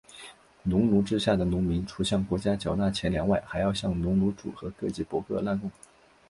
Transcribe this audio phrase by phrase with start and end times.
[0.63, 5.69] 农奴制下的农民除向国家缴纳钱粮外还要向农奴主和各级伯克纳贡。